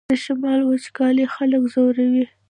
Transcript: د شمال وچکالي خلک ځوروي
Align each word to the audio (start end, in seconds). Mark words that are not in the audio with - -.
د 0.09 0.13
شمال 0.23 0.59
وچکالي 0.65 1.25
خلک 1.35 1.63
ځوروي 1.73 2.25